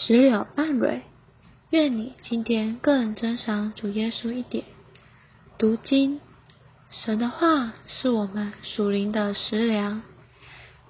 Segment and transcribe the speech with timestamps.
[0.00, 1.02] 石榴半蕊，
[1.70, 4.62] 愿你今天更珍赏主耶稣一点。
[5.58, 6.20] 读经，
[6.88, 10.02] 神的话是我们属灵的食粮。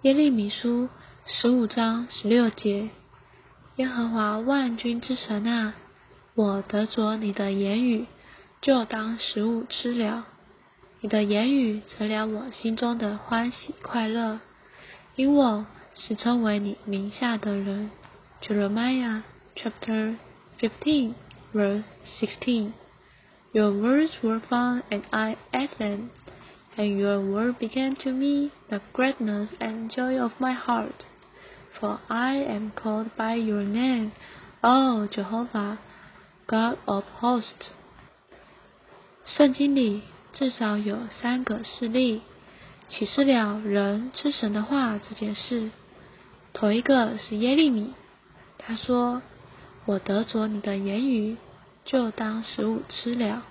[0.02, 0.90] 耶利米书
[1.24, 2.90] 十五章十六节：
[3.76, 5.72] 耶和华万军之神啊，
[6.34, 8.04] 我得着你的言语，
[8.60, 10.26] 就当食物吃了。
[11.00, 14.40] 你的言语成了我心中的欢喜快乐，
[15.16, 15.64] 因我
[15.94, 17.90] 是称为你名下的人。
[18.45, 19.21] Jeremiah
[19.55, 20.19] chapter
[20.59, 21.15] 15,
[21.53, 21.85] verse
[22.19, 22.73] 16.
[23.53, 26.11] Your words were found, and I ate them,
[26.75, 31.05] and your word began to me the gladness and joy of my heart.
[31.79, 34.11] For I am called by your name,
[34.61, 35.79] O Jehovah,
[36.47, 37.71] God of hosts.
[39.25, 40.01] 圣经里
[40.33, 42.23] 至少有三个事例
[42.89, 45.71] 启示了人吃神的话这件事。
[46.51, 47.93] 头一个是耶利米。
[48.68, 49.22] 他说
[49.86, 51.38] ：“我得着你的言语，
[51.86, 53.42] 就当食物吃了。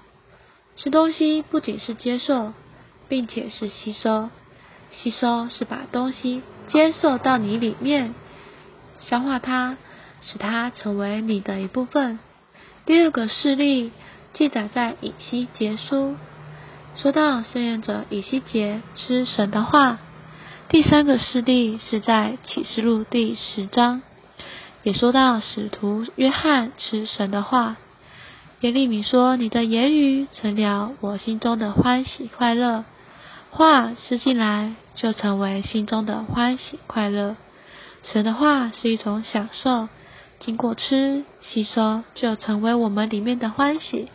[0.76, 2.54] 吃东西不仅是接受，
[3.10, 4.30] 并且是吸收。
[4.92, 8.14] 吸收是把东西接受到你里面，
[9.00, 9.78] 消化它，
[10.22, 12.20] 使它成为你的一部分。”
[12.86, 13.92] 第二个事例
[14.34, 16.16] 记载在以西结书，
[16.96, 19.98] 说到圣言者以西结吃神的话。
[20.70, 24.04] 第三个事例是在启示录第十章。
[24.88, 27.76] 也说到使徒约翰吃神的话，
[28.62, 32.86] 耶利米说：“你的言语成了我心中的欢喜快乐，
[33.50, 37.36] 话吃进来就成为心中的欢喜快乐。
[38.04, 39.90] 神的话是一种享受，
[40.40, 44.08] 经过吃吸收就成为我们里面的欢喜，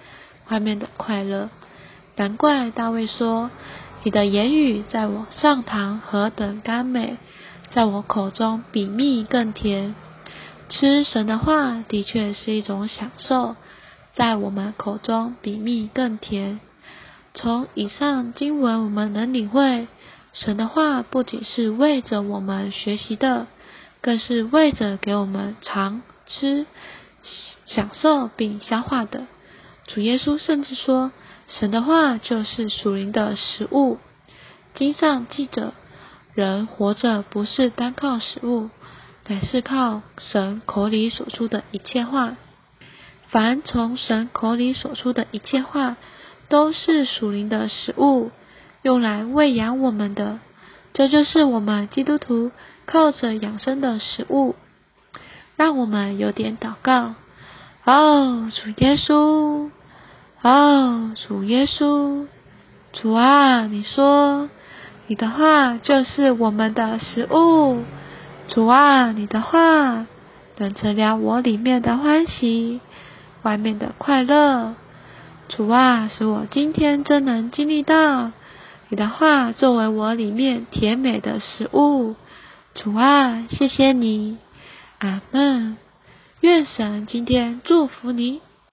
[0.49, 1.51] 外面的快乐。
[2.17, 3.51] 难怪大卫说：
[4.05, 7.19] 你的言语在我上堂何等甘美，
[7.75, 9.95] 在我口中比蜜更甜。”
[10.69, 13.57] 吃神的话的确是一种享受，
[14.15, 16.61] 在我们口中比蜜更甜。
[17.35, 19.87] 从以上经文，我们能领会，
[20.33, 23.47] 神的话不仅是为着我们学习的，
[24.01, 26.67] 更是为着给我们尝吃、
[27.67, 29.27] 享受并消化的。
[29.87, 31.13] 主耶稣甚至说，
[31.49, 33.99] 神的话就是属灵的食物。
[34.75, 35.75] 经上记着，
[36.35, 38.71] 人活着不是单靠食物。
[39.29, 42.37] 乃是靠神口里所出的一切话，
[43.29, 45.97] 凡从神口里所出的一切话，
[46.49, 48.31] 都是属灵的食物，
[48.83, 50.41] 用来喂养我们的。
[50.93, 52.51] 这就是我们基督徒
[52.85, 54.55] 靠着养生的食物。
[55.57, 57.15] 让我们有点祷告。
[57.85, 59.71] 哦，主耶稣，
[60.43, 62.27] 哦，主耶稣，
[62.93, 64.51] 主啊，你说
[65.07, 67.85] 你的话就是我们的食物。
[68.49, 70.07] 主啊，你的话
[70.57, 72.81] 能成了我里面的欢喜，
[73.43, 74.75] 外面的快乐。
[75.49, 78.31] 主啊，使我今天真能经历到
[78.89, 82.15] 你的话作为我里面甜美的食物。
[82.75, 84.39] 主啊，谢谢你，
[84.99, 85.77] 阿门。
[86.41, 88.41] 愿神今天祝福你。